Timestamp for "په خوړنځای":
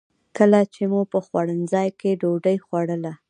1.11-1.89